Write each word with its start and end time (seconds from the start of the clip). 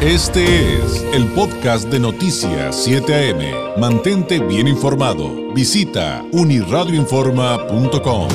Este 0.00 0.44
es 0.44 1.02
el 1.12 1.26
podcast 1.34 1.90
de 1.90 1.98
Noticias 1.98 2.84
7 2.84 3.12
AM. 3.12 3.80
Mantente 3.80 4.38
bien 4.38 4.68
informado. 4.68 5.52
Visita 5.52 6.22
uniradioinforma.com. 6.30 8.28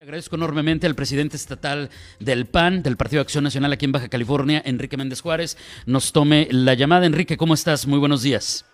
Agradezco 0.00 0.36
enormemente 0.36 0.86
al 0.86 0.94
presidente 0.94 1.36
estatal 1.36 1.90
del 2.20 2.46
PAN, 2.46 2.82
del 2.82 2.96
Partido 2.96 3.18
de 3.18 3.24
Acción 3.24 3.44
Nacional 3.44 3.74
aquí 3.74 3.84
en 3.84 3.92
Baja 3.92 4.08
California, 4.08 4.62
Enrique 4.64 4.96
Méndez 4.96 5.20
Juárez, 5.20 5.58
nos 5.86 6.14
tome 6.14 6.48
la 6.50 6.72
llamada. 6.72 7.04
Enrique, 7.04 7.36
¿cómo 7.36 7.52
estás? 7.52 7.86
Muy 7.86 7.98
buenos 7.98 8.22
días. 8.22 8.64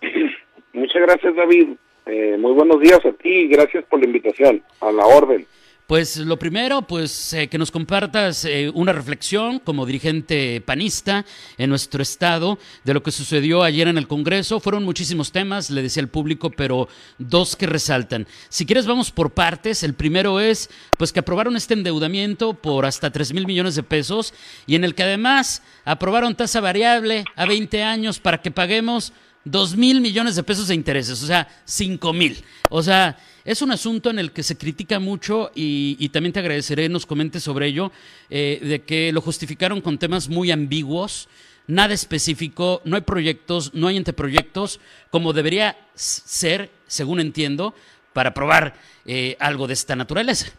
Muchas 0.71 1.01
gracias, 1.01 1.35
David. 1.35 1.67
Eh, 2.05 2.37
muy 2.39 2.53
buenos 2.53 2.79
días 2.79 3.05
a 3.05 3.11
ti 3.11 3.29
y 3.29 3.47
gracias 3.49 3.83
por 3.89 3.99
la 3.99 4.05
invitación. 4.05 4.63
A 4.79 4.89
la 4.89 5.05
orden. 5.05 5.45
Pues 5.87 6.15
lo 6.15 6.39
primero, 6.39 6.83
pues 6.83 7.33
eh, 7.33 7.49
que 7.49 7.57
nos 7.57 7.69
compartas 7.69 8.45
eh, 8.45 8.71
una 8.73 8.93
reflexión 8.93 9.59
como 9.59 9.85
dirigente 9.85 10.61
panista 10.61 11.25
en 11.57 11.69
nuestro 11.69 12.01
estado 12.01 12.57
de 12.85 12.93
lo 12.93 13.03
que 13.03 13.11
sucedió 13.11 13.63
ayer 13.63 13.89
en 13.89 13.97
el 13.97 14.07
Congreso. 14.07 14.61
Fueron 14.61 14.85
muchísimos 14.85 15.33
temas, 15.33 15.69
le 15.69 15.81
decía 15.81 16.01
al 16.01 16.07
público, 16.07 16.49
pero 16.51 16.87
dos 17.17 17.57
que 17.57 17.67
resaltan. 17.67 18.27
Si 18.47 18.65
quieres, 18.65 18.87
vamos 18.87 19.11
por 19.11 19.31
partes. 19.31 19.83
El 19.83 19.93
primero 19.93 20.39
es, 20.39 20.69
pues 20.97 21.11
que 21.11 21.19
aprobaron 21.19 21.57
este 21.57 21.73
endeudamiento 21.73 22.53
por 22.53 22.85
hasta 22.85 23.11
3 23.11 23.33
mil 23.33 23.45
millones 23.45 23.75
de 23.75 23.83
pesos 23.83 24.33
y 24.65 24.75
en 24.75 24.85
el 24.85 24.95
que 24.95 25.03
además 25.03 25.63
aprobaron 25.83 26.35
tasa 26.35 26.61
variable 26.61 27.25
a 27.35 27.45
20 27.45 27.83
años 27.83 28.19
para 28.19 28.41
que 28.41 28.51
paguemos 28.51 29.11
2 29.43 29.75
mil 29.75 29.99
millones 29.99 30.37
de 30.37 30.43
pesos 30.43 30.69
de 30.69 30.75
intereses, 30.75 31.21
o 31.21 31.27
sea, 31.27 31.47
5 31.65 32.13
mil. 32.13 32.41
O 32.69 32.81
sea, 32.81 33.17
es 33.45 33.61
un 33.61 33.71
asunto 33.71 34.09
en 34.09 34.19
el 34.19 34.31
que 34.31 34.43
se 34.43 34.57
critica 34.57 34.99
mucho 34.99 35.51
y, 35.53 36.09
también 36.09 36.33
te 36.33 36.39
agradeceré 36.39 36.89
nos 36.89 37.05
comentes 37.05 37.43
sobre 37.43 37.67
ello, 37.67 37.91
eh, 38.29 38.59
de 38.61 38.81
que 38.81 39.11
lo 39.11 39.21
justificaron 39.21 39.81
con 39.81 39.97
temas 39.97 40.29
muy 40.29 40.51
ambiguos, 40.51 41.29
nada 41.67 41.93
específico, 41.93 42.81
no 42.85 42.95
hay 42.95 43.01
proyectos, 43.01 43.73
no 43.73 43.87
hay 43.87 43.97
anteproyectos, 43.97 44.79
como 45.09 45.33
debería 45.33 45.77
ser, 45.93 46.69
según 46.85 47.19
entiendo, 47.19 47.73
para 48.13 48.29
aprobar 48.29 48.73
eh, 49.05 49.35
algo 49.39 49.67
de 49.67 49.73
esta 49.73 49.95
naturaleza. 49.95 50.57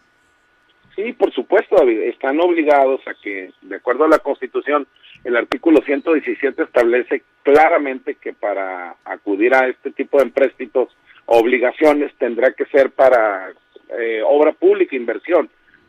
Sí, 0.95 1.13
por 1.13 1.33
supuesto, 1.33 1.77
David, 1.77 2.03
están 2.03 2.41
obligados 2.41 3.01
a 3.07 3.15
que, 3.15 3.51
de 3.63 3.77
acuerdo 3.77 4.05
a 4.05 4.09
la 4.09 4.19
Constitución, 4.19 4.87
el 5.25 5.37
artículo 5.37 5.81
117 5.85 6.63
establece 6.63 7.23
claramente 7.43 8.17
que 8.17 8.33
para 8.33 8.97
acudir 9.05 9.55
a 9.55 9.67
este 9.69 9.91
tipo 9.91 10.19
de 10.19 10.25
empréstitos, 10.25 10.89
obligaciones, 11.27 12.13
tendrá 12.19 12.53
que 12.53 12.67
ser 12.67 12.91
para 12.91 13.53
eh, 13.99 14.23
obra 14.25 14.53
pública, 14.53 14.97
inversión. 14.97 15.49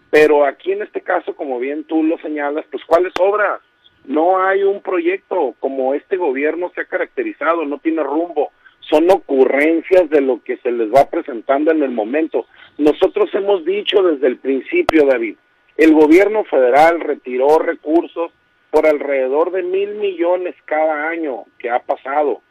Pero 0.10 0.46
aquí 0.46 0.72
en 0.72 0.84
este 0.84 1.02
caso, 1.02 1.36
como 1.36 1.60
bien 1.60 1.84
tú 1.84 2.04
lo 2.04 2.18
señalas, 2.20 2.66
pues 2.72 2.84
¿cuál 2.86 3.06
es 3.06 3.14
obra? 3.20 3.60
No 4.06 4.42
hay 4.42 4.64
un 4.64 4.82
proyecto 4.82 5.56
como 5.60 5.94
este 5.94 6.16
gobierno 6.16 6.72
se 6.74 6.82
ha 6.82 6.86
caracterizado, 6.86 7.66
no 7.66 7.80
tiene 7.80 8.04
rumbo, 8.04 8.52
son 8.80 9.10
ocurrencias 9.10 10.10
de 10.10 10.22
lo 10.22 10.44
que 10.44 10.58
se 10.58 10.72
les 10.72 10.94
va 10.94 11.10
presentando 11.10 11.72
en 11.72 11.82
el 11.82 11.92
momento. 11.92 12.46
Nosotros 12.78 13.30
hemos 13.34 13.66
dicho 13.66 14.04
desde 14.04 14.28
el 14.28 14.38
principio, 14.38 15.06
David, 15.06 15.38
el 15.78 15.94
gobierno 15.94 16.44
federal 16.46 17.00
retiró 17.00 17.58
recursos 17.60 18.32
por 18.70 18.86
alrededor 18.86 19.52
de 19.52 19.64
mil 19.64 19.96
millones 19.96 20.56
cada 20.66 21.10
año 21.10 21.46
que 21.58 21.70
ha 21.70 21.80
pasado. 21.80 22.42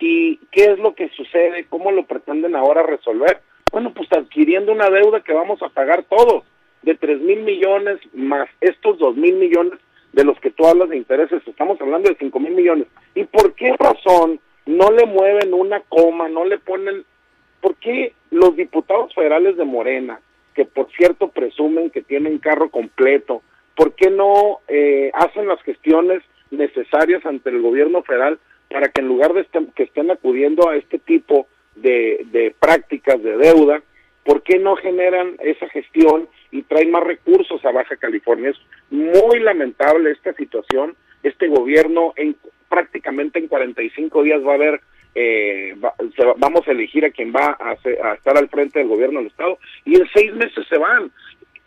¿Y 0.00 0.38
qué 0.50 0.64
es 0.64 0.78
lo 0.78 0.94
que 0.94 1.10
sucede? 1.10 1.66
¿Cómo 1.68 1.92
lo 1.92 2.06
pretenden 2.06 2.56
ahora 2.56 2.82
resolver? 2.82 3.42
Bueno, 3.70 3.92
pues 3.94 4.10
adquiriendo 4.12 4.72
una 4.72 4.88
deuda 4.88 5.20
que 5.20 5.34
vamos 5.34 5.62
a 5.62 5.68
pagar 5.68 6.04
todos, 6.04 6.42
de 6.82 6.94
tres 6.94 7.20
mil 7.20 7.42
millones 7.42 7.98
más 8.14 8.48
estos 8.60 8.98
dos 8.98 9.14
mil 9.14 9.34
millones 9.36 9.78
de 10.12 10.24
los 10.24 10.40
que 10.40 10.50
tú 10.50 10.66
hablas 10.66 10.88
de 10.88 10.96
intereses, 10.96 11.42
estamos 11.46 11.80
hablando 11.80 12.08
de 12.08 12.16
cinco 12.18 12.40
mil 12.40 12.54
millones. 12.54 12.88
¿Y 13.14 13.24
por 13.24 13.54
qué 13.54 13.76
razón 13.78 14.40
no 14.66 14.90
le 14.90 15.06
mueven 15.06 15.54
una 15.54 15.80
coma, 15.80 16.28
no 16.28 16.44
le 16.44 16.58
ponen... 16.58 17.04
¿Por 17.60 17.76
qué 17.76 18.14
los 18.30 18.56
diputados 18.56 19.14
federales 19.14 19.56
de 19.58 19.64
Morena, 19.64 20.18
que 20.54 20.64
por 20.64 20.90
cierto 20.92 21.28
presumen 21.28 21.90
que 21.90 22.00
tienen 22.00 22.38
carro 22.38 22.70
completo, 22.70 23.42
¿por 23.76 23.92
qué 23.92 24.10
no 24.10 24.60
eh, 24.66 25.10
hacen 25.12 25.46
las 25.46 25.60
gestiones 25.62 26.22
necesarias 26.50 27.24
ante 27.24 27.50
el 27.50 27.60
gobierno 27.60 28.02
federal 28.02 28.38
para 28.70 28.88
que 28.88 29.00
en 29.00 29.08
lugar 29.08 29.32
de 29.34 29.46
que 29.74 29.82
estén 29.82 30.10
acudiendo 30.10 30.68
a 30.68 30.76
este 30.76 30.98
tipo 30.98 31.48
de, 31.74 32.54
prácticas 32.58 33.22
de 33.22 33.36
deuda, 33.36 33.82
¿por 34.24 34.42
qué 34.42 34.58
no 34.58 34.76
generan 34.76 35.36
esa 35.40 35.68
gestión 35.68 36.28
y 36.50 36.62
traen 36.62 36.90
más 36.90 37.02
recursos 37.02 37.64
a 37.64 37.72
Baja 37.72 37.96
California? 37.96 38.50
Es 38.50 38.58
muy 38.90 39.40
lamentable 39.40 40.12
esta 40.12 40.32
situación. 40.34 40.94
Este 41.22 41.48
gobierno 41.48 42.12
en 42.16 42.36
prácticamente 42.68 43.40
en 43.40 43.48
45 43.48 44.22
días 44.22 44.40
va 44.46 44.52
a 44.52 44.54
haber 44.54 44.80
eh, 45.16 45.74
vamos 46.36 46.68
a 46.68 46.70
elegir 46.70 47.04
a 47.04 47.10
quien 47.10 47.32
va 47.34 47.56
a, 47.58 47.70
a, 47.70 48.14
estar 48.14 48.38
al 48.38 48.48
frente 48.48 48.78
del 48.78 48.86
gobierno 48.86 49.18
del 49.18 49.26
estado 49.26 49.58
y 49.84 49.96
en 49.96 50.08
seis 50.14 50.32
meses 50.34 50.64
se 50.68 50.78
van. 50.78 51.10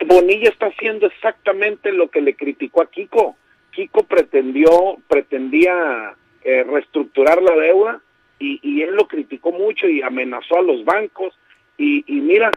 Bonilla 0.06 0.48
está 0.48 0.66
haciendo 0.66 1.06
exactamente 1.06 1.92
lo 1.92 2.08
que 2.08 2.22
le 2.22 2.34
criticó 2.34 2.82
a 2.82 2.90
Kiko. 2.90 3.36
Kiko 3.74 4.04
pretendió, 4.04 4.96
pretendía 5.08 6.14
eh, 6.42 6.64
reestructurar 6.64 7.42
la 7.42 7.56
deuda 7.56 8.00
y, 8.38 8.82
él 8.82 8.94
lo 8.94 9.08
criticó 9.08 9.52
mucho 9.52 9.88
y 9.88 10.02
amenazó 10.02 10.58
a 10.58 10.62
los 10.62 10.84
bancos 10.84 11.32
y, 11.78 12.04
mira 12.06 12.50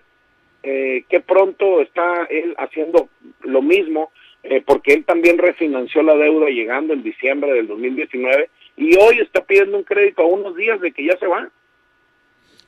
eh, 0.64 1.06
qué 1.08 1.22
pronto 1.22 1.82
está 1.82 2.26
él 2.30 2.54
haciendo 2.58 3.08
lo 3.42 3.62
mismo 3.62 4.12
eh, 4.44 4.62
porque 4.66 4.94
él 4.94 5.06
también 5.06 5.38
refinanció 5.38 6.04
la 6.04 6.16
deuda 6.16 6.50
llegando 6.50 6.94
en 6.94 7.04
diciembre 7.04 7.54
del 7.54 7.68
2019 7.68 8.50
y 8.76 8.96
hoy 8.98 9.20
está 9.20 9.44
pidiendo 9.44 9.78
un 9.78 9.84
crédito 9.84 10.22
a 10.24 10.28
unos 10.28 10.56
días 10.56 10.80
de 10.82 10.92
que 10.92 11.06
ya 11.06 11.18
se 11.18 11.28
va. 11.28 11.50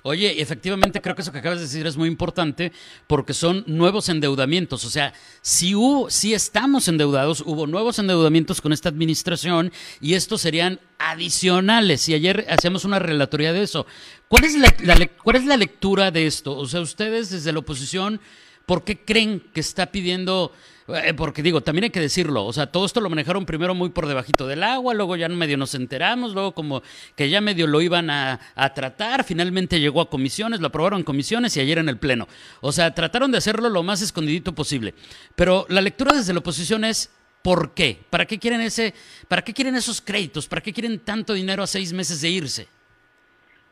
Oye, 0.02 0.42
efectivamente 0.42 1.02
creo 1.02 1.14
que 1.14 1.22
eso 1.22 1.34
que 1.34 1.40
acabas 1.40 1.60
de 1.60 1.66
decir 1.66 1.86
es 1.86 1.98
muy 1.98 2.08
importante 2.08 2.72
porque 3.06 3.34
son 3.34 3.66
nuevos 3.68 4.08
endeudamientos. 4.08 4.86
O 4.86 4.90
sea, 4.90 5.14
si, 5.42 5.76
hubo, 5.76 6.10
si 6.10 6.34
estamos 6.34 6.88
endeudados, 6.88 7.44
hubo 7.46 7.68
nuevos 7.68 8.00
endeudamientos 8.00 8.62
con 8.62 8.72
esta 8.72 8.88
administración 8.88 9.74
y 10.00 10.14
estos 10.14 10.40
serían 10.40 10.80
adicionales. 11.00 12.08
Y 12.08 12.14
ayer 12.14 12.46
hacíamos 12.50 12.86
una 12.86 13.00
relatoría 13.00 13.52
de 13.52 13.62
eso. 13.62 13.86
¿Cuál 14.30 14.46
es 14.46 14.56
la, 14.56 14.72
¿Cuál 15.22 15.36
es 15.36 15.46
la 15.46 15.58
lectura 15.58 16.12
de 16.12 16.28
esto? 16.28 16.56
O 16.56 16.66
sea, 16.66 16.80
ustedes 16.80 17.30
desde 17.30 17.52
la 17.52 17.60
oposición, 17.60 18.22
¿por 18.66 18.86
qué 18.86 19.04
creen 19.04 19.44
que 19.54 19.60
está 19.60 19.88
pidiendo 19.88 20.54
porque 21.16 21.42
digo, 21.42 21.62
también 21.62 21.86
hay 21.86 21.90
que 21.90 22.00
decirlo, 22.00 22.46
o 22.46 22.54
sea, 22.54 22.68
todo 22.68 22.86
esto 22.86 23.02
lo 23.02 23.10
manejaron 23.10 23.46
primero 23.46 23.74
muy 23.76 23.90
por 23.90 24.08
debajito 24.08 24.48
del 24.48 24.64
agua, 24.64 24.94
luego 24.94 25.16
ya 25.16 25.30
medio 25.30 25.58
nos 25.58 25.76
enteramos, 25.76 26.34
luego 26.34 26.54
como 26.54 26.82
que 27.16 27.30
ya 27.30 27.42
medio 27.42 27.68
lo 27.68 27.82
iban 27.82 28.10
a, 28.10 28.40
tratar, 28.74 29.24
finalmente 29.24 29.80
llegó 29.80 30.02
a 30.02 30.10
comisiones, 30.10 30.60
lo 30.60 30.68
aprobaron 30.68 31.00
en 31.00 31.06
comisiones 31.06 31.56
y 31.58 31.60
ayer 31.60 31.78
en 31.78 31.90
el 31.90 31.98
Pleno. 31.98 32.28
O 32.62 32.72
sea, 32.72 32.94
trataron 32.94 33.32
de 33.32 33.38
hacerlo 33.38 33.70
lo 33.70 33.84
más 33.84 34.02
escondidito 34.02 34.54
posible. 34.54 34.94
Pero 35.36 35.66
la 35.70 35.82
lectura 35.82 36.14
desde 36.14 36.34
la 36.34 36.40
oposición 36.40 36.84
es, 36.84 37.14
¿por 37.42 37.74
qué? 37.74 37.98
¿Para 38.10 38.26
qué 38.26 38.38
quieren 38.38 38.62
ese, 38.62 38.94
para 39.28 39.42
qué 39.42 39.54
quieren 39.54 39.76
esos 39.76 40.02
créditos? 40.02 40.48
¿Para 40.48 40.62
qué 40.62 40.72
quieren 40.72 41.00
tanto 41.00 41.34
dinero 41.34 41.64
a 41.64 41.68
seis 41.68 41.94
meses 41.94 42.22
de 42.22 42.30
irse? 42.30 42.68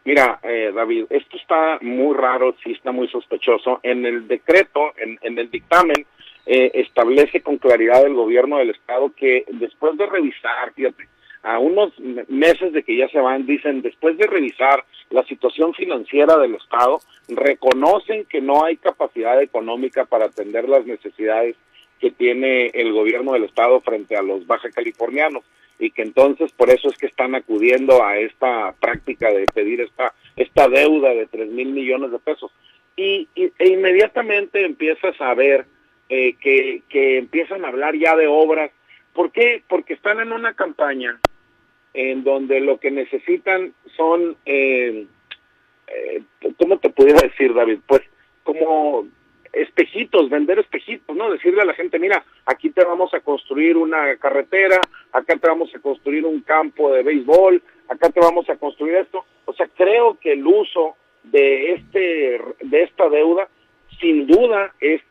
Mira, 0.04 0.40
eh, 0.44 0.72
David, 0.74 1.06
esto 1.10 1.38
está 1.38 1.80
muy 1.82 2.16
raro, 2.16 2.56
sí 2.64 2.72
está 2.72 2.92
muy 2.92 3.08
sospechoso. 3.10 3.80
En 3.84 4.06
el 4.06 4.28
decreto, 4.28 4.94
en 4.98 5.38
el 5.38 5.52
dictamen, 5.52 6.06
eh, 6.48 6.72
establece 6.76 7.42
con 7.42 7.58
claridad 7.58 8.06
el 8.06 8.14
gobierno 8.14 8.58
del 8.58 8.70
estado 8.70 9.12
que 9.16 9.44
después 9.48 9.98
de 9.98 10.06
revisar, 10.06 10.74
fíjate, 10.74 11.08
a 11.44 11.60
unos 11.60 11.94
meses 12.28 12.74
de 12.74 12.84
que 12.84 12.98
ya 12.98 13.08
se 13.10 13.20
van, 13.20 13.46
dicen, 13.46 13.82
después 13.82 14.18
de 14.18 14.28
revisar 14.28 14.84
la 15.10 15.24
situación 15.26 15.74
financiera 15.74 16.38
del 16.38 16.56
estado, 16.56 17.00
reconocen 17.28 18.26
que 18.26 18.42
no 18.42 18.66
hay 18.66 18.78
capacidad 18.78 19.42
económica 19.42 20.06
para 20.06 20.26
atender 20.26 20.68
las 20.68 20.86
necesidades 20.86 21.56
que 22.00 22.12
tiene 22.12 22.68
el 22.68 22.94
gobierno 22.94 23.34
del 23.34 23.44
estado 23.44 23.82
frente 23.82 24.16
a 24.16 24.22
los 24.22 24.48
baja 24.48 24.70
californianos 24.72 25.44
y 25.80 25.92
que 25.92 26.02
entonces 26.02 26.52
por 26.54 26.70
eso 26.70 26.90
es 26.90 26.98
que 26.98 27.08
están 27.08 27.36
acudiendo 27.36 28.04
a 28.04 28.18
esta 28.18 28.74
práctica 28.80 29.32
de 29.32 29.46
pedir 29.54 29.82
esta 29.82 30.14
esta 30.36 30.68
deuda 30.68 31.10
de 31.10 31.26
tres 31.26 31.50
mil 31.50 31.70
millones 31.70 32.12
de 32.12 32.20
pesos. 32.20 32.52
Y, 32.96 33.28
e 33.36 33.68
inmediatamente 33.68 34.64
empiezas 34.64 35.20
a 35.20 35.34
ver 35.34 35.66
eh, 36.10 36.36
que, 36.40 36.84
que 36.90 37.18
empiezan 37.18 37.66
a 37.66 37.70
hablar 37.70 37.96
ya 37.96 38.16
de 38.16 38.28
obras. 38.28 38.72
¿Por 39.14 39.32
qué? 39.32 39.64
Porque 39.68 39.94
están 39.94 40.20
en 40.20 40.32
una 40.32 40.54
campaña 40.54 41.20
en 41.94 42.24
donde 42.24 42.60
lo 42.60 42.80
que 42.80 42.92
necesitan 42.92 43.74
son, 43.96 44.38
eh, 44.46 45.08
eh, 45.88 46.22
¿cómo 46.58 46.78
te 46.78 46.90
pudiera 46.90 47.22
decir, 47.22 47.54
David? 47.54 47.80
Pues 47.88 48.04
como 48.44 49.08
espejitos, 49.52 50.30
vender 50.30 50.60
espejitos, 50.60 51.16
¿no? 51.16 51.32
Decirle 51.32 51.62
a 51.62 51.66
la 51.66 51.74
gente, 51.74 51.98
mira, 52.00 52.24
aquí 52.46 52.70
te 52.70 52.86
vamos 52.86 53.14
a 53.14 53.22
construir 53.22 53.76
una 53.78 54.16
carretera, 54.18 54.80
acá 55.12 55.36
te 55.38 55.48
vamos 55.48 55.74
a 55.74 55.80
construir 55.80 56.26
un 56.26 56.42
campo 56.42 56.94
de 56.94 57.04
béisbol, 57.04 57.62
acá 57.90 58.10
te 58.10 58.20
vamos 58.20 58.50
a 58.50 58.58
construir 58.58 58.96
esto. 58.96 59.26
O 59.46 59.54
sea, 59.54 59.68
creo 59.76 60.20
que 60.20 60.34
el 60.34 60.46
uso 60.46 60.96
de 61.24 61.74
este 61.74 62.40
de 62.62 62.84
esta 62.84 63.10
deuda 63.10 63.50
sin 64.00 64.28
duda 64.28 64.74
es 64.80 65.02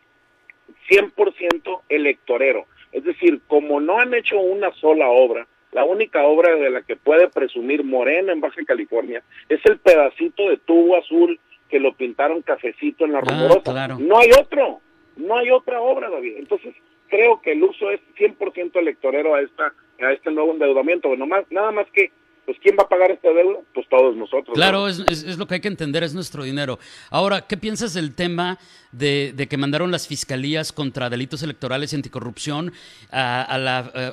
100% 0.89 1.83
electorero. 1.89 2.67
Es 2.93 3.05
decir, 3.05 3.41
como 3.47 3.81
no 3.81 3.99
han 3.99 4.15
hecho 4.15 4.39
una 4.39 4.73
sola 4.73 5.09
obra, 5.09 5.47
la 5.73 5.85
única 5.85 6.23
obra 6.23 6.55
de 6.55 6.71
la 6.71 6.83
que 6.83 6.97
puede 6.97 7.29
presumir 7.29 7.85
Morena 7.85 8.33
en 8.33 8.41
Baja 8.41 8.65
California 8.67 9.23
es 9.49 9.61
el 9.67 9.79
pedacito 9.79 10.49
de 10.49 10.57
tubo 10.59 10.97
azul 10.97 11.39
que 11.69 11.81
lo 11.81 11.93
pintaron 11.95 12.43
cafecito 12.43 13.05
en 13.05 13.13
la 13.13 13.19
ah, 13.19 13.97
No 13.99 14.19
hay 14.19 14.31
otro, 14.41 14.81
no 15.17 15.37
hay 15.37 15.51
otra 15.51 15.81
obra, 15.81 16.09
David. 16.09 16.37
Entonces, 16.39 16.75
creo 17.09 17.41
que 17.43 17.53
el 17.53 17.63
uso 17.63 17.91
es 17.91 18.01
100% 18.19 18.77
electorero 18.77 19.35
a 19.35 19.41
esta 19.41 19.75
a 20.01 20.13
este 20.13 20.31
nuevo 20.31 20.53
endeudamiento. 20.53 21.09
Bueno, 21.09 21.27
más, 21.27 21.45
nada 21.51 21.71
más 21.73 21.87
que 21.93 22.11
pues 22.47 22.59
¿quién 22.63 22.77
va 22.79 22.85
a 22.85 22.89
pagar 22.89 23.11
esta 23.11 23.29
deuda? 23.33 23.59
Pues 23.75 23.89
todos 23.89 24.17
nosotros. 24.17 24.55
Claro, 24.55 24.87
es, 24.87 25.01
es, 25.01 25.37
lo 25.37 25.47
que 25.47 25.55
hay 25.55 25.61
que 25.61 25.69
entender, 25.69 26.05
es 26.05 26.15
nuestro 26.15 26.45
dinero. 26.45 26.79
Ahora, 27.11 27.43
¿qué 27.49 27.57
piensas 27.57 27.93
del 27.93 28.15
tema 28.15 28.59
de, 28.93 29.35
que 29.51 29.57
mandaron 29.57 29.91
las 29.91 30.07
fiscalías 30.07 30.73
contra 30.73 31.11
delitos 31.11 31.43
electorales 31.43 31.93
y 31.93 31.97
anticorrupción 31.97 32.73
a, 33.11 33.43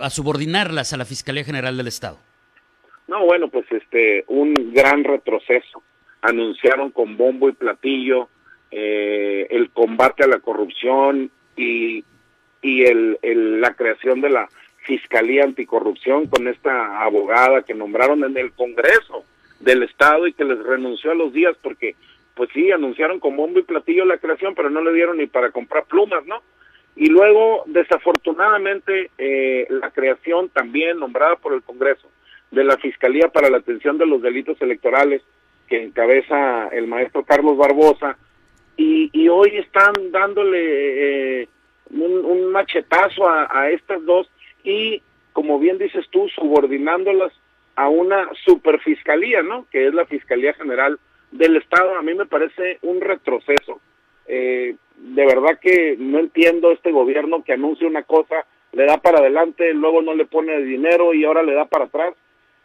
a, 0.02 0.10
subordinarlas 0.10 0.94
a 0.94 0.98
la 0.98 1.06
Fiscalía 1.06 1.44
General 1.44 1.78
del 1.78 1.88
Estado? 1.88 2.18
No, 3.08 3.24
bueno, 3.24 3.50
pues 3.50 3.66
este, 3.72 4.26
un 4.28 4.54
gran 4.74 5.04
retroceso. 5.04 5.84
Anunciaron 6.24 6.90
con 6.90 7.16
bombo 7.18 7.50
y 7.50 7.52
platillo 7.52 8.30
eh, 8.72 9.46
el 9.52 9.70
combate 9.70 10.24
a 10.24 10.28
la 10.28 10.40
corrupción 10.40 11.30
y, 11.56 12.04
y 12.64 12.84
el, 12.84 13.20
la 13.62 13.76
creación 13.76 14.22
de 14.22 14.32
la 14.32 14.50
Fiscalía 14.84 15.44
Anticorrupción 15.44 16.28
con 16.28 16.48
esta 16.48 17.02
abogada 17.02 17.64
que 17.64 17.74
nombraron 17.74 18.24
en 18.24 18.38
el 18.38 18.52
Congreso 18.54 19.26
del 19.60 19.84
Estado 19.84 20.28
y 20.28 20.34
que 20.34 20.44
les 20.44 20.60
renunció 20.64 21.12
a 21.12 21.16
los 21.16 21.34
días 21.34 21.56
porque, 21.62 21.96
pues 22.36 22.50
sí, 22.54 22.72
anunciaron 22.72 23.20
con 23.20 23.36
bombo 23.36 23.60
y 23.60 23.64
platillo 23.64 24.06
la 24.06 24.18
creación, 24.18 24.56
pero 24.56 24.70
no 24.70 24.82
le 24.82 24.94
dieron 24.94 25.18
ni 25.18 25.28
para 25.28 25.52
comprar 25.52 25.86
plumas, 25.86 26.26
¿no? 26.26 26.42
Y 26.96 27.08
luego, 27.08 27.64
desafortunadamente, 27.66 29.10
eh, 29.18 29.66
la 29.70 29.90
creación 29.92 30.50
también 30.50 31.00
nombrada 31.00 31.38
por 31.38 31.54
el 31.54 31.64
Congreso 31.64 32.08
de 32.52 32.64
la 32.64 32.78
Fiscalía 32.78 33.30
para 33.30 33.50
la 33.50 33.58
Atención 33.58 33.98
de 33.98 34.06
los 34.06 34.22
Delitos 34.22 34.62
Electorales, 34.62 35.24
que 35.68 35.82
encabeza 35.82 36.68
el 36.68 36.88
maestro 36.88 37.24
Carlos 37.24 37.58
Barbosa, 37.58 38.18
y, 38.78 39.10
y 39.12 39.28
hoy 39.28 39.58
están 39.58 39.94
dándole 40.12 41.42
eh, 41.42 41.48
un, 41.90 42.52
machetazo 42.52 43.28
a, 43.28 43.48
a 43.52 43.70
estas 43.72 44.04
dos 44.06 44.30
y, 44.64 45.02
como 45.34 45.60
bien 45.60 45.78
dices 45.78 46.06
tú, 46.10 46.28
subordinándolas 46.30 47.34
a 47.76 47.90
una 47.90 48.30
superfiscalía, 48.46 49.42
¿no? 49.42 49.66
Que 49.72 49.88
es 49.88 49.94
la 49.94 50.06
Fiscalía 50.06 50.54
General 50.54 51.00
del 51.32 51.58
Estado. 51.58 51.96
A 51.96 52.02
mí 52.02 52.14
me 52.14 52.26
parece 52.26 52.78
un 52.82 53.02
retroceso. 53.02 53.82
Eh, 54.28 54.76
de 54.98 55.26
verdad 55.26 55.60
que 55.60 55.96
no 55.98 56.20
entiendo 56.20 56.72
este 56.72 56.92
gobierno 56.92 57.44
que 57.44 57.54
anuncia 57.54 57.88
una 57.88 58.04
cosa, 58.04 58.46
le 58.72 58.86
da 58.86 58.98
para 58.98 59.20
adelante, 59.20 59.74
luego 59.74 60.02
no 60.02 60.14
le 60.14 60.26
pone 60.26 60.62
dinero 60.62 61.14
y 61.14 61.26
ahora 61.26 61.44
le 61.44 61.54
da 61.54 61.66
para 61.66 61.86
atrás. 61.86 62.14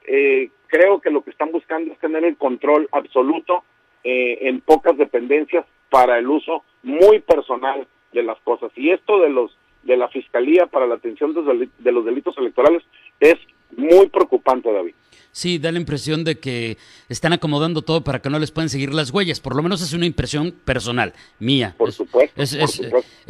Eh, 0.06 0.50
creo 0.68 1.00
que 1.00 1.10
lo 1.10 1.22
que 1.22 1.30
están 1.30 1.50
buscando 1.52 1.92
es 1.92 1.98
tener 1.98 2.24
el 2.24 2.36
control 2.36 2.88
absoluto 2.92 3.64
eh, 4.04 4.38
en 4.42 4.60
pocas 4.60 4.96
dependencias 4.96 5.66
para 5.90 6.18
el 6.18 6.28
uso 6.28 6.62
muy 6.82 7.20
personal 7.20 7.86
de 8.12 8.22
las 8.22 8.38
cosas. 8.40 8.70
Y 8.76 8.90
esto 8.90 9.20
de 9.20 9.30
los 9.30 9.57
de 9.82 9.96
la 9.96 10.08
Fiscalía 10.08 10.66
para 10.66 10.86
la 10.86 10.96
Atención 10.96 11.34
de 11.34 11.92
los 11.92 12.04
Delitos 12.04 12.36
Electorales 12.38 12.82
es 13.20 13.36
muy 13.76 14.08
preocupante, 14.08 14.72
David. 14.72 14.94
Sí, 15.32 15.58
da 15.58 15.70
la 15.70 15.78
impresión 15.78 16.24
de 16.24 16.38
que 16.38 16.78
están 17.08 17.32
acomodando 17.32 17.82
todo 17.82 18.02
para 18.02 18.20
que 18.20 18.30
no 18.30 18.38
les 18.38 18.50
puedan 18.50 18.68
seguir 18.68 18.92
las 18.92 19.10
huellas. 19.10 19.40
Por 19.40 19.54
lo 19.54 19.62
menos 19.62 19.80
es 19.82 19.92
una 19.92 20.06
impresión 20.06 20.52
personal, 20.64 21.12
mía. 21.38 21.74
Por 21.78 21.92
supuesto. 21.92 22.42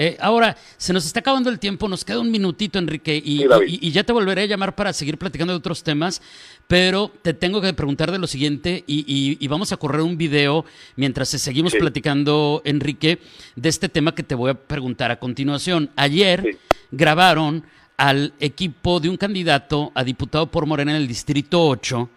Eh, 0.00 0.16
ahora, 0.20 0.56
se 0.76 0.92
nos 0.92 1.04
está 1.04 1.20
acabando 1.20 1.50
el 1.50 1.58
tiempo, 1.58 1.88
nos 1.88 2.04
queda 2.04 2.20
un 2.20 2.30
minutito, 2.30 2.78
Enrique, 2.78 3.16
y, 3.16 3.44
y, 3.66 3.90
ya 3.90 4.04
te 4.04 4.12
volveré 4.12 4.42
a 4.42 4.46
llamar 4.46 4.76
para 4.76 4.92
seguir 4.92 5.18
platicando 5.18 5.52
de 5.52 5.58
otros 5.58 5.82
temas, 5.82 6.22
pero 6.68 7.10
te 7.22 7.34
tengo 7.34 7.60
que 7.60 7.72
preguntar 7.72 8.12
de 8.12 8.18
lo 8.18 8.28
siguiente 8.28 8.84
y, 8.86 9.46
vamos 9.48 9.72
a 9.72 9.76
correr 9.76 10.02
un 10.02 10.16
video 10.16 10.64
mientras 10.96 11.30
seguimos 11.30 11.74
platicando, 11.74 12.62
Enrique, 12.64 13.18
de 13.56 13.68
este 13.68 13.88
tema 13.88 14.14
que 14.14 14.22
te 14.22 14.34
voy 14.34 14.50
a 14.50 14.54
preguntar 14.54 15.10
a 15.10 15.18
continuación. 15.18 15.90
Ayer 15.96 16.58
grabaron 16.92 17.64
al 17.98 18.32
equipo 18.38 19.00
de 19.00 19.10
un 19.10 19.16
candidato 19.16 19.90
a 19.94 20.04
diputado 20.04 20.50
por 20.50 20.64
Morena 20.66 20.92
en 20.92 20.98
el 20.98 21.08
Distrito 21.08 21.66
8, 21.66 22.08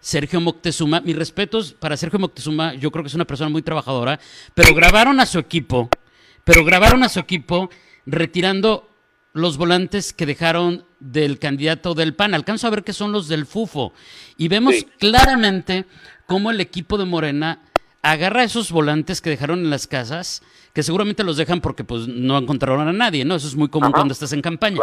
Sergio 0.00 0.40
Moctezuma. 0.40 1.02
Mis 1.02 1.14
respetos 1.14 1.74
para 1.74 1.96
Sergio 1.96 2.18
Moctezuma, 2.18 2.74
yo 2.74 2.90
creo 2.90 3.04
que 3.04 3.08
es 3.08 3.14
una 3.14 3.26
persona 3.26 3.50
muy 3.50 3.62
trabajadora, 3.62 4.18
pero 4.54 4.74
grabaron 4.74 5.20
a 5.20 5.26
su 5.26 5.38
equipo, 5.38 5.90
pero 6.42 6.64
grabaron 6.64 7.04
a 7.04 7.10
su 7.10 7.20
equipo 7.20 7.70
retirando 8.06 8.88
los 9.34 9.58
volantes 9.58 10.14
que 10.14 10.24
dejaron 10.24 10.86
del 11.00 11.38
candidato 11.38 11.92
del 11.92 12.14
PAN. 12.14 12.32
Alcanzo 12.32 12.66
a 12.66 12.70
ver 12.70 12.82
que 12.82 12.94
son 12.94 13.12
los 13.12 13.28
del 13.28 13.44
FUFO. 13.44 13.92
Y 14.38 14.48
vemos 14.48 14.74
claramente 14.98 15.84
cómo 16.26 16.50
el 16.50 16.62
equipo 16.62 16.96
de 16.96 17.04
Morena 17.04 17.60
agarra 18.00 18.42
esos 18.42 18.72
volantes 18.72 19.20
que 19.20 19.28
dejaron 19.28 19.58
en 19.58 19.68
las 19.68 19.86
casas, 19.86 20.42
que 20.72 20.82
seguramente 20.82 21.24
los 21.24 21.36
dejan 21.36 21.60
porque 21.60 21.84
pues 21.84 22.08
no 22.08 22.38
encontraron 22.38 22.88
a 22.88 22.92
nadie, 22.94 23.26
¿no? 23.26 23.34
Eso 23.34 23.48
es 23.48 23.56
muy 23.56 23.68
común 23.68 23.92
cuando 23.92 24.12
estás 24.12 24.32
en 24.32 24.40
campaña 24.40 24.80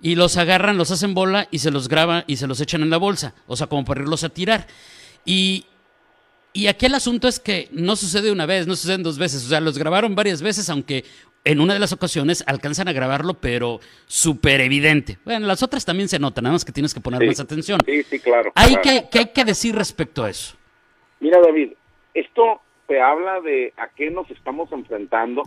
y 0.00 0.14
los 0.14 0.36
agarran, 0.36 0.78
los 0.78 0.90
hacen 0.90 1.14
bola 1.14 1.48
y 1.50 1.58
se 1.58 1.70
los 1.70 1.88
graban 1.88 2.24
y 2.26 2.36
se 2.36 2.46
los 2.46 2.60
echan 2.60 2.82
en 2.82 2.90
la 2.90 2.98
bolsa, 2.98 3.34
o 3.46 3.56
sea, 3.56 3.66
como 3.66 3.84
para 3.84 4.02
irlos 4.02 4.24
a 4.24 4.28
tirar. 4.28 4.66
Y, 5.24 5.66
y 6.52 6.66
aquí 6.68 6.86
el 6.86 6.94
asunto 6.94 7.28
es 7.28 7.40
que 7.40 7.68
no 7.72 7.96
sucede 7.96 8.30
una 8.30 8.46
vez, 8.46 8.66
no 8.66 8.76
suceden 8.76 9.02
dos 9.02 9.18
veces, 9.18 9.44
o 9.44 9.48
sea, 9.48 9.60
los 9.60 9.78
grabaron 9.78 10.14
varias 10.14 10.42
veces, 10.42 10.70
aunque 10.70 11.04
en 11.44 11.60
una 11.60 11.74
de 11.74 11.80
las 11.80 11.92
ocasiones 11.92 12.44
alcanzan 12.46 12.88
a 12.88 12.92
grabarlo, 12.92 13.34
pero 13.34 13.80
súper 14.06 14.60
evidente. 14.60 15.18
Bueno, 15.24 15.46
las 15.46 15.62
otras 15.62 15.84
también 15.84 16.08
se 16.08 16.18
notan, 16.18 16.44
nada 16.44 16.52
más 16.52 16.64
que 16.64 16.72
tienes 16.72 16.94
que 16.94 17.00
poner 17.00 17.26
más 17.26 17.40
atención. 17.40 17.80
Sí, 17.86 18.02
sí, 18.02 18.18
claro. 18.18 18.52
¿Hay 18.54 18.76
Que, 18.76 19.06
¿Qué 19.10 19.18
hay 19.20 19.28
que 19.32 19.44
decir 19.44 19.74
respecto 19.74 20.24
a 20.24 20.30
eso? 20.30 20.56
Mira, 21.20 21.40
David, 21.40 21.72
esto 22.14 22.60
te 22.86 23.00
habla 23.00 23.40
de 23.40 23.72
a 23.76 23.88
qué 23.88 24.10
nos 24.10 24.30
estamos 24.30 24.70
enfrentando 24.72 25.42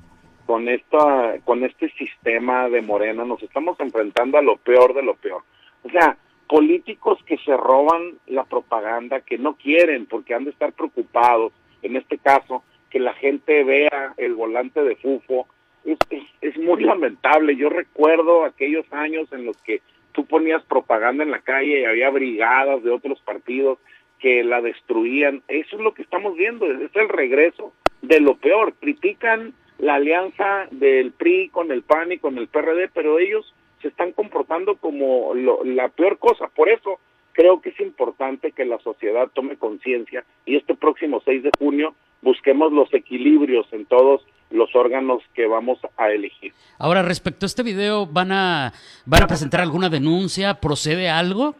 con 0.51 0.67
esta 0.67 1.39
con 1.45 1.63
este 1.63 1.89
sistema 1.91 2.67
de 2.67 2.81
Morena 2.81 3.23
nos 3.23 3.41
estamos 3.41 3.79
enfrentando 3.79 4.37
a 4.37 4.41
lo 4.41 4.57
peor 4.57 4.93
de 4.93 5.01
lo 5.01 5.15
peor. 5.15 5.43
O 5.83 5.89
sea, 5.89 6.17
políticos 6.45 7.19
que 7.25 7.37
se 7.37 7.55
roban 7.55 8.15
la 8.27 8.43
propaganda, 8.43 9.21
que 9.21 9.37
no 9.37 9.55
quieren 9.55 10.07
porque 10.07 10.33
han 10.33 10.43
de 10.43 10.49
estar 10.49 10.73
preocupados, 10.73 11.53
en 11.83 11.95
este 11.95 12.17
caso, 12.17 12.65
que 12.89 12.99
la 12.99 13.13
gente 13.13 13.63
vea 13.63 14.13
el 14.17 14.33
volante 14.33 14.83
de 14.83 14.97
Fufo, 14.97 15.47
es, 15.85 15.97
es, 16.41 16.57
muy 16.57 16.83
lamentable. 16.83 17.55
Yo 17.55 17.69
recuerdo 17.69 18.43
aquellos 18.43 18.85
años 18.91 19.31
en 19.31 19.45
los 19.45 19.55
que 19.61 19.81
tú 20.11 20.25
ponías 20.25 20.63
propaganda 20.63 21.23
en 21.23 21.31
la 21.31 21.39
calle 21.39 21.79
y 21.79 21.85
había 21.85 22.09
brigadas 22.09 22.83
de 22.83 22.91
otros 22.91 23.21
partidos 23.21 23.79
que 24.19 24.43
la 24.43 24.59
destruían. 24.59 25.43
Eso 25.47 25.77
es 25.77 25.81
lo 25.81 25.93
que 25.93 26.01
estamos 26.01 26.35
viendo, 26.35 26.69
es 26.69 26.93
el 26.93 27.07
regreso 27.07 27.71
de 28.01 28.19
lo 28.19 28.35
peor. 28.35 28.73
Critican 28.73 29.53
la 29.81 29.95
alianza 29.95 30.67
del 30.69 31.11
PRI 31.11 31.49
con 31.49 31.71
el 31.71 31.81
PAN 31.81 32.11
y 32.11 32.19
con 32.19 32.37
el 32.37 32.47
PRD, 32.47 32.89
pero 32.93 33.19
ellos 33.19 33.53
se 33.81 33.87
están 33.87 34.11
comportando 34.11 34.75
como 34.75 35.33
la 35.33 35.89
peor 35.89 36.19
cosa. 36.19 36.47
Por 36.55 36.69
eso 36.69 36.99
creo 37.33 37.61
que 37.61 37.69
es 37.69 37.79
importante 37.79 38.51
que 38.51 38.63
la 38.63 38.77
sociedad 38.79 39.29
tome 39.33 39.57
conciencia 39.57 40.23
y 40.45 40.55
este 40.55 40.75
próximo 40.75 41.21
6 41.25 41.43
de 41.43 41.51
junio 41.57 41.95
busquemos 42.21 42.71
los 42.71 42.93
equilibrios 42.93 43.65
en 43.73 43.85
todos 43.85 44.25
los 44.51 44.75
órganos 44.75 45.23
que 45.33 45.47
vamos 45.47 45.79
a 45.97 46.11
elegir. 46.11 46.53
Ahora, 46.77 47.01
respecto 47.01 47.45
a 47.45 47.47
este 47.47 47.63
video, 47.63 48.05
¿van 48.05 48.31
a, 48.31 48.73
van 49.05 49.23
a 49.23 49.27
presentar 49.27 49.61
alguna 49.61 49.89
denuncia? 49.89 50.53
¿Procede 50.55 51.09
algo? 51.09 51.55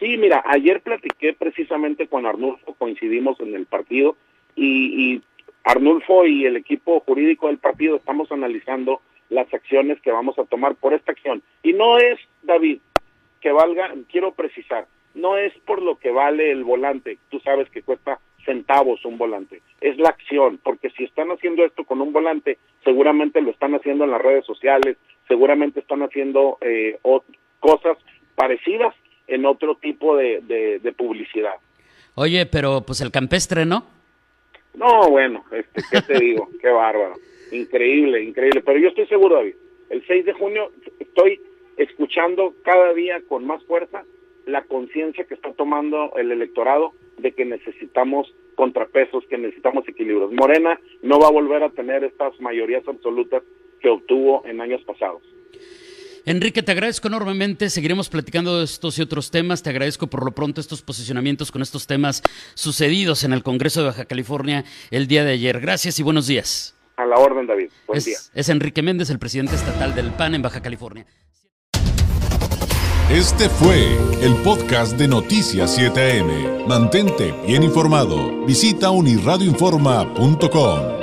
Sí, 0.00 0.16
mira, 0.16 0.42
ayer 0.46 0.80
platiqué 0.80 1.34
precisamente 1.34 2.06
con 2.06 2.24
Arnulfo, 2.24 2.74
coincidimos 2.74 3.38
en 3.40 3.54
el 3.54 3.66
partido 3.66 4.16
y, 4.54 5.16
y 5.16 5.22
Arnulfo 5.64 6.26
y 6.26 6.44
el 6.46 6.56
equipo 6.56 7.00
jurídico 7.00 7.46
del 7.46 7.58
partido 7.58 7.96
estamos 7.96 8.30
analizando 8.32 9.00
las 9.28 9.52
acciones 9.52 10.00
que 10.00 10.12
vamos 10.12 10.38
a 10.38 10.44
tomar 10.44 10.74
por 10.74 10.92
esta 10.92 11.12
acción. 11.12 11.42
Y 11.62 11.72
no 11.72 11.98
es, 11.98 12.18
David, 12.42 12.80
que 13.40 13.52
valga, 13.52 13.94
quiero 14.10 14.32
precisar, 14.32 14.86
no 15.14 15.36
es 15.36 15.52
por 15.66 15.82
lo 15.82 15.96
que 15.96 16.10
vale 16.10 16.50
el 16.50 16.64
volante, 16.64 17.18
tú 17.30 17.40
sabes 17.40 17.68
que 17.70 17.82
cuesta 17.82 18.18
centavos 18.44 19.04
un 19.04 19.18
volante, 19.18 19.62
es 19.80 19.96
la 19.98 20.08
acción, 20.08 20.58
porque 20.62 20.90
si 20.90 21.04
están 21.04 21.30
haciendo 21.30 21.64
esto 21.64 21.84
con 21.84 22.00
un 22.00 22.12
volante, 22.12 22.58
seguramente 22.84 23.40
lo 23.40 23.50
están 23.50 23.74
haciendo 23.74 24.04
en 24.04 24.10
las 24.10 24.20
redes 24.20 24.44
sociales, 24.44 24.96
seguramente 25.28 25.80
están 25.80 26.02
haciendo 26.02 26.58
eh, 26.60 26.98
cosas 27.60 27.96
parecidas 28.34 28.94
en 29.28 29.46
otro 29.46 29.76
tipo 29.76 30.16
de, 30.16 30.40
de 30.40 30.92
publicidad. 30.92 31.54
Oye, 32.14 32.46
pero 32.46 32.82
pues 32.82 33.00
el 33.00 33.10
campestre, 33.10 33.64
¿no? 33.64 33.86
No, 34.74 35.10
bueno, 35.10 35.44
este, 35.52 35.82
¿qué 35.90 36.02
te 36.02 36.18
digo? 36.18 36.48
Qué 36.60 36.68
bárbaro. 36.68 37.14
Increíble, 37.50 38.22
increíble. 38.22 38.62
Pero 38.64 38.78
yo 38.78 38.88
estoy 38.88 39.06
seguro, 39.06 39.36
David, 39.36 39.54
el 39.90 40.06
6 40.06 40.24
de 40.24 40.32
junio 40.32 40.72
estoy 40.98 41.40
escuchando 41.76 42.54
cada 42.62 42.92
día 42.94 43.20
con 43.28 43.46
más 43.46 43.62
fuerza 43.64 44.04
la 44.46 44.62
conciencia 44.64 45.24
que 45.24 45.34
está 45.34 45.52
tomando 45.52 46.12
el 46.16 46.32
electorado 46.32 46.92
de 47.18 47.32
que 47.32 47.44
necesitamos 47.44 48.34
contrapesos, 48.54 49.24
que 49.26 49.38
necesitamos 49.38 49.86
equilibrios. 49.88 50.32
Morena 50.32 50.80
no 51.02 51.20
va 51.20 51.28
a 51.28 51.32
volver 51.32 51.62
a 51.62 51.70
tener 51.70 52.04
estas 52.04 52.38
mayorías 52.40 52.86
absolutas 52.88 53.42
que 53.80 53.88
obtuvo 53.88 54.42
en 54.46 54.60
años 54.60 54.82
pasados. 54.84 55.22
Enrique, 56.24 56.62
te 56.62 56.72
agradezco 56.72 57.08
enormemente. 57.08 57.68
Seguiremos 57.68 58.08
platicando 58.08 58.58
de 58.58 58.64
estos 58.64 58.98
y 58.98 59.02
otros 59.02 59.30
temas. 59.30 59.62
Te 59.62 59.70
agradezco 59.70 60.06
por 60.06 60.24
lo 60.24 60.32
pronto 60.32 60.60
estos 60.60 60.82
posicionamientos 60.82 61.50
con 61.50 61.62
estos 61.62 61.86
temas 61.86 62.22
sucedidos 62.54 63.24
en 63.24 63.32
el 63.32 63.42
Congreso 63.42 63.80
de 63.80 63.86
Baja 63.86 64.04
California 64.04 64.64
el 64.90 65.08
día 65.08 65.24
de 65.24 65.32
ayer. 65.32 65.60
Gracias 65.60 65.98
y 65.98 66.02
buenos 66.02 66.26
días. 66.26 66.74
A 66.96 67.06
la 67.06 67.16
orden, 67.16 67.46
David. 67.46 67.70
Buen 67.86 67.98
es, 67.98 68.04
día. 68.04 68.18
es 68.34 68.48
Enrique 68.48 68.82
Méndez, 68.82 69.10
el 69.10 69.18
presidente 69.18 69.56
estatal 69.56 69.94
del 69.94 70.12
PAN 70.12 70.34
en 70.34 70.42
Baja 70.42 70.62
California. 70.62 71.06
Este 73.10 73.48
fue 73.48 73.88
el 74.22 74.34
podcast 74.42 74.96
de 74.96 75.08
Noticias 75.08 75.78
7am. 75.78 76.66
Mantente 76.66 77.34
bien 77.46 77.62
informado. 77.62 78.44
Visita 78.46 78.90
unirradioinforma.com. 78.90 81.01